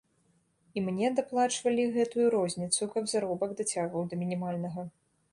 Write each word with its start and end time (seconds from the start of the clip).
І 0.79 0.81
мне 0.85 1.09
даплачвалі 1.17 1.83
гэтую 1.97 2.25
розніцу, 2.35 2.87
каб 2.95 3.11
заробак 3.11 3.53
дацягваў 3.59 4.07
да 4.15 4.19
мінімальнага. 4.23 4.87